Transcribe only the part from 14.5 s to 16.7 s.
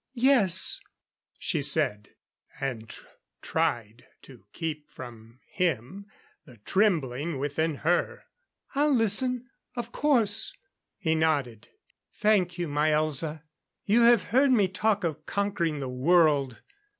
talk of conquering the world.